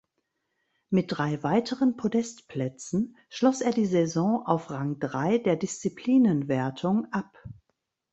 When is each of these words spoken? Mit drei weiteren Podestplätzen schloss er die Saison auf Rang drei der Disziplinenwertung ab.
Mit 0.89 1.05
drei 1.11 1.43
weiteren 1.43 1.95
Podestplätzen 1.95 3.15
schloss 3.29 3.61
er 3.61 3.69
die 3.71 3.85
Saison 3.85 4.43
auf 4.47 4.71
Rang 4.71 4.97
drei 4.97 5.37
der 5.37 5.55
Disziplinenwertung 5.57 7.05
ab. 7.11 7.37